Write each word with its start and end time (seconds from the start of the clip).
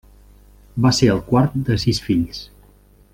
Va 0.85 0.91
ser 0.99 1.11
el 1.15 1.21
quart 1.29 1.59
de 1.69 1.77
sis 1.85 2.03
fills. 2.09 2.45